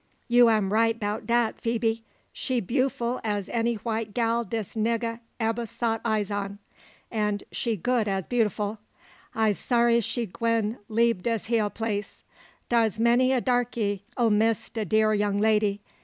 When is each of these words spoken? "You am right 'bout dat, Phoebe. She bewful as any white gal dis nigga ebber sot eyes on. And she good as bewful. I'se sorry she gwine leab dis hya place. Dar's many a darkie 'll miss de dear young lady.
"You 0.27 0.49
am 0.49 0.73
right 0.73 0.99
'bout 0.99 1.27
dat, 1.27 1.61
Phoebe. 1.61 2.01
She 2.33 2.59
bewful 2.59 3.21
as 3.23 3.47
any 3.49 3.75
white 3.75 4.15
gal 4.15 4.43
dis 4.43 4.73
nigga 4.73 5.19
ebber 5.39 5.67
sot 5.67 6.01
eyes 6.03 6.31
on. 6.31 6.57
And 7.11 7.43
she 7.51 7.75
good 7.77 8.07
as 8.07 8.23
bewful. 8.27 8.79
I'se 9.35 9.59
sorry 9.59 10.01
she 10.01 10.25
gwine 10.25 10.79
leab 10.89 11.21
dis 11.21 11.49
hya 11.49 11.69
place. 11.69 12.23
Dar's 12.67 12.97
many 12.99 13.31
a 13.31 13.41
darkie 13.41 14.01
'll 14.17 14.31
miss 14.31 14.71
de 14.71 14.85
dear 14.85 15.13
young 15.13 15.39
lady. 15.39 15.81